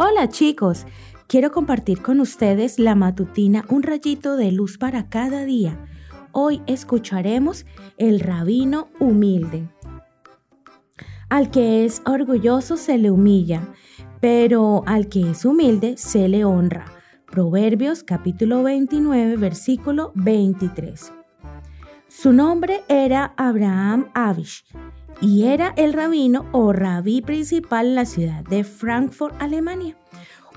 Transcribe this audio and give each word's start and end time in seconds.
Hola 0.00 0.28
chicos, 0.28 0.86
quiero 1.26 1.50
compartir 1.50 2.02
con 2.02 2.20
ustedes 2.20 2.78
la 2.78 2.94
matutina 2.94 3.64
Un 3.68 3.82
rayito 3.82 4.36
de 4.36 4.52
luz 4.52 4.78
para 4.78 5.08
cada 5.08 5.44
día. 5.44 5.76
Hoy 6.30 6.62
escucharemos 6.68 7.66
el 7.96 8.20
rabino 8.20 8.90
humilde. 9.00 9.68
Al 11.28 11.50
que 11.50 11.84
es 11.84 12.00
orgulloso 12.06 12.76
se 12.76 12.96
le 12.96 13.10
humilla, 13.10 13.74
pero 14.20 14.84
al 14.86 15.08
que 15.08 15.32
es 15.32 15.44
humilde 15.44 15.96
se 15.96 16.28
le 16.28 16.44
honra. 16.44 16.84
Proverbios 17.26 18.04
capítulo 18.04 18.62
29, 18.62 19.36
versículo 19.36 20.12
23. 20.14 21.12
Su 22.06 22.32
nombre 22.32 22.84
era 22.86 23.34
Abraham 23.36 24.12
Abish 24.14 24.62
y 25.20 25.44
era 25.44 25.72
el 25.76 25.92
rabino 25.92 26.46
o 26.52 26.72
rabí 26.72 27.22
principal 27.22 27.86
en 27.86 27.94
la 27.94 28.04
ciudad 28.04 28.44
de 28.44 28.64
Frankfurt, 28.64 29.34
Alemania. 29.40 29.96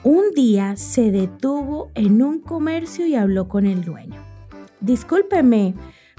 Un 0.04 0.32
día 0.36 0.76
se 0.78 1.12
detuvo 1.12 1.92
en 1.94 2.22
un 2.22 2.40
comercio 2.40 3.06
y 3.06 3.16
habló 3.16 3.48
con 3.48 3.66
el 3.66 3.84
dueño. 3.84 4.20
Discúlpeme, 4.80 5.76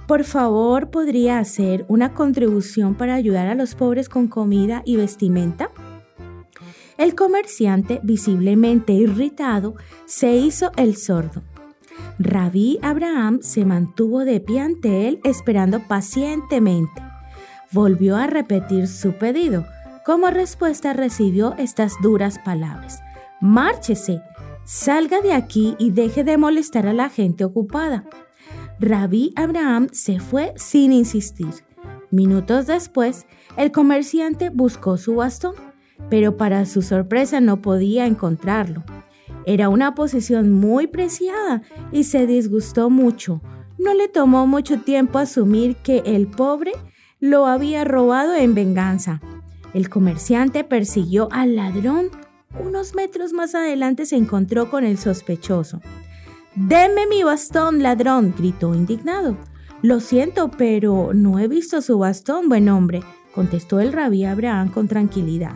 por 0.06 0.24
favor, 0.24 0.90
¿podría 0.90 1.38
hacer 1.38 1.84
una 1.88 2.14
contribución 2.14 2.94
para 2.94 3.14
ayudar 3.14 3.48
a 3.48 3.54
los 3.54 3.74
pobres 3.74 4.08
con 4.08 4.28
comida 4.28 4.82
y 4.84 4.96
vestimenta? 4.96 5.70
El 6.98 7.14
comerciante, 7.14 8.00
visiblemente 8.02 8.92
irritado, 8.92 9.74
se 10.04 10.36
hizo 10.36 10.70
el 10.76 10.96
sordo. 10.96 11.42
Rabí 12.18 12.78
Abraham 12.82 13.40
se 13.42 13.64
mantuvo 13.64 14.24
de 14.24 14.40
pie 14.40 14.60
ante 14.60 15.08
él 15.08 15.20
esperando 15.24 15.80
pacientemente 15.88 17.11
volvió 17.72 18.16
a 18.16 18.26
repetir 18.26 18.88
su 18.88 19.12
pedido. 19.12 19.66
Como 20.04 20.28
respuesta 20.30 20.92
recibió 20.92 21.54
estas 21.58 21.94
duras 22.02 22.38
palabras. 22.38 23.02
Márchese, 23.40 24.22
salga 24.64 25.20
de 25.20 25.32
aquí 25.32 25.76
y 25.78 25.90
deje 25.90 26.24
de 26.24 26.36
molestar 26.36 26.86
a 26.86 26.92
la 26.92 27.08
gente 27.08 27.44
ocupada. 27.44 28.04
Rabí 28.78 29.32
Abraham 29.36 29.88
se 29.92 30.18
fue 30.18 30.52
sin 30.56 30.92
insistir. 30.92 31.64
Minutos 32.10 32.66
después, 32.66 33.26
el 33.56 33.72
comerciante 33.72 34.50
buscó 34.50 34.96
su 34.96 35.16
bastón, 35.16 35.54
pero 36.10 36.36
para 36.36 36.66
su 36.66 36.82
sorpresa 36.82 37.40
no 37.40 37.62
podía 37.62 38.06
encontrarlo. 38.06 38.84
Era 39.46 39.68
una 39.68 39.94
posición 39.94 40.52
muy 40.52 40.86
preciada 40.86 41.62
y 41.90 42.04
se 42.04 42.26
disgustó 42.26 42.90
mucho. 42.90 43.40
No 43.78 43.94
le 43.94 44.08
tomó 44.08 44.46
mucho 44.46 44.80
tiempo 44.80 45.18
asumir 45.18 45.76
que 45.76 46.02
el 46.04 46.26
pobre 46.28 46.72
lo 47.22 47.46
había 47.46 47.84
robado 47.84 48.34
en 48.34 48.52
venganza. 48.52 49.20
El 49.74 49.88
comerciante 49.88 50.64
persiguió 50.64 51.28
al 51.30 51.54
ladrón. 51.54 52.08
Unos 52.58 52.96
metros 52.96 53.32
más 53.32 53.54
adelante 53.54 54.06
se 54.06 54.16
encontró 54.16 54.68
con 54.68 54.82
el 54.82 54.98
sospechoso. 54.98 55.80
Deme 56.56 57.06
mi 57.06 57.22
bastón, 57.22 57.80
ladrón, 57.80 58.34
gritó 58.36 58.74
indignado. 58.74 59.36
Lo 59.82 60.00
siento, 60.00 60.50
pero 60.50 61.12
no 61.14 61.38
he 61.38 61.46
visto 61.46 61.80
su 61.80 61.96
bastón, 61.96 62.48
buen 62.48 62.68
hombre, 62.68 63.04
contestó 63.32 63.78
el 63.78 63.92
rabí 63.92 64.24
Abraham 64.24 64.72
con 64.72 64.88
tranquilidad. 64.88 65.54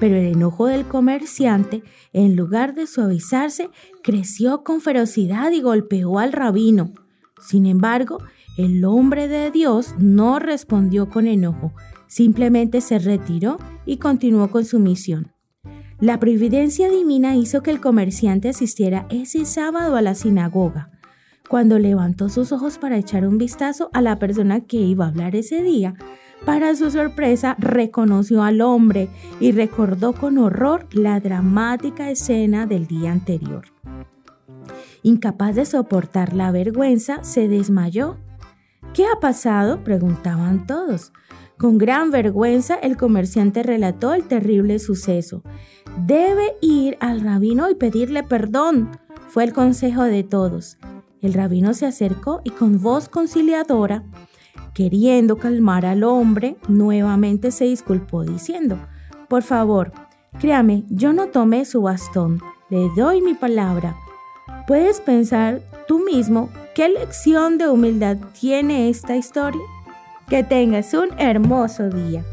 Pero 0.00 0.16
el 0.16 0.26
enojo 0.26 0.66
del 0.66 0.86
comerciante, 0.86 1.84
en 2.12 2.34
lugar 2.34 2.74
de 2.74 2.88
suavizarse, 2.88 3.70
creció 4.02 4.64
con 4.64 4.80
ferocidad 4.80 5.52
y 5.52 5.60
golpeó 5.60 6.18
al 6.18 6.32
rabino. 6.32 6.94
Sin 7.42 7.66
embargo, 7.66 8.18
el 8.56 8.84
hombre 8.84 9.28
de 9.28 9.50
Dios 9.50 9.94
no 9.98 10.38
respondió 10.38 11.08
con 11.08 11.26
enojo, 11.26 11.72
simplemente 12.06 12.80
se 12.80 12.98
retiró 12.98 13.58
y 13.84 13.96
continuó 13.96 14.50
con 14.50 14.64
su 14.64 14.78
misión. 14.78 15.32
La 16.00 16.18
providencia 16.18 16.88
divina 16.88 17.36
hizo 17.36 17.62
que 17.62 17.70
el 17.70 17.80
comerciante 17.80 18.48
asistiera 18.48 19.06
ese 19.10 19.44
sábado 19.44 19.96
a 19.96 20.02
la 20.02 20.14
sinagoga. 20.14 20.90
Cuando 21.48 21.78
levantó 21.78 22.28
sus 22.28 22.52
ojos 22.52 22.78
para 22.78 22.96
echar 22.96 23.26
un 23.26 23.38
vistazo 23.38 23.90
a 23.92 24.00
la 24.00 24.18
persona 24.18 24.62
que 24.62 24.78
iba 24.78 25.04
a 25.04 25.08
hablar 25.08 25.36
ese 25.36 25.62
día, 25.62 25.94
para 26.44 26.74
su 26.74 26.90
sorpresa 26.90 27.54
reconoció 27.58 28.42
al 28.42 28.60
hombre 28.60 29.08
y 29.38 29.52
recordó 29.52 30.12
con 30.12 30.38
horror 30.38 30.88
la 30.92 31.20
dramática 31.20 32.10
escena 32.10 32.66
del 32.66 32.86
día 32.86 33.12
anterior. 33.12 33.71
Incapaz 35.02 35.56
de 35.56 35.64
soportar 35.64 36.34
la 36.34 36.50
vergüenza, 36.50 37.22
se 37.24 37.48
desmayó 37.48 38.16
¿Qué 38.94 39.06
ha 39.06 39.20
pasado? 39.20 39.82
preguntaban 39.84 40.66
todos. 40.66 41.12
Con 41.56 41.78
gran 41.78 42.10
vergüenza 42.10 42.74
el 42.74 42.98
comerciante 42.98 43.62
relató 43.62 44.12
el 44.12 44.24
terrible 44.24 44.78
suceso. 44.78 45.42
Debe 46.06 46.56
ir 46.60 46.98
al 47.00 47.22
rabino 47.22 47.70
y 47.70 47.74
pedirle 47.74 48.22
perdón, 48.22 48.90
fue 49.28 49.44
el 49.44 49.54
consejo 49.54 50.02
de 50.02 50.24
todos. 50.24 50.76
El 51.22 51.32
rabino 51.32 51.72
se 51.72 51.86
acercó 51.86 52.42
y 52.44 52.50
con 52.50 52.82
voz 52.82 53.08
conciliadora, 53.08 54.04
queriendo 54.74 55.38
calmar 55.38 55.86
al 55.86 56.04
hombre, 56.04 56.56
nuevamente 56.68 57.50
se 57.50 57.64
disculpó 57.64 58.24
diciendo, 58.24 58.78
por 59.28 59.42
favor, 59.42 59.92
créame, 60.38 60.84
yo 60.90 61.14
no 61.14 61.28
tomé 61.28 61.64
su 61.64 61.80
bastón, 61.80 62.40
le 62.68 62.90
doy 62.94 63.22
mi 63.22 63.32
palabra. 63.32 63.96
Puedes 64.66 65.00
pensar 65.00 65.60
tú 65.86 66.04
mismo 66.04 66.50
¿Qué 66.74 66.88
lección 66.88 67.58
de 67.58 67.68
humildad 67.68 68.16
tiene 68.40 68.88
esta 68.88 69.14
historia? 69.14 69.60
Que 70.30 70.42
tengas 70.42 70.94
un 70.94 71.10
hermoso 71.18 71.90
día. 71.90 72.24